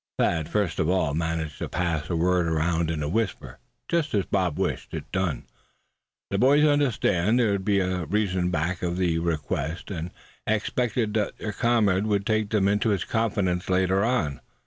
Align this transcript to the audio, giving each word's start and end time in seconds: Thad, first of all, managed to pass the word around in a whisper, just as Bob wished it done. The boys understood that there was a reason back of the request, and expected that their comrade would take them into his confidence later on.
Thad, 0.17 0.49
first 0.49 0.79
of 0.79 0.89
all, 0.89 1.13
managed 1.13 1.59
to 1.59 1.69
pass 1.69 2.07
the 2.07 2.15
word 2.15 2.47
around 2.47 2.89
in 2.89 3.03
a 3.03 3.07
whisper, 3.07 3.59
just 3.87 4.15
as 4.15 4.25
Bob 4.25 4.57
wished 4.57 4.95
it 4.95 5.11
done. 5.11 5.45
The 6.31 6.39
boys 6.39 6.65
understood 6.65 7.11
that 7.37 7.37
there 7.37 7.59
was 7.87 8.01
a 8.01 8.05
reason 8.07 8.49
back 8.49 8.81
of 8.81 8.97
the 8.97 9.19
request, 9.19 9.91
and 9.91 10.09
expected 10.47 11.13
that 11.13 11.37
their 11.37 11.51
comrade 11.53 12.07
would 12.07 12.25
take 12.25 12.49
them 12.49 12.67
into 12.67 12.89
his 12.89 13.03
confidence 13.03 13.69
later 13.69 14.03
on. 14.03 14.41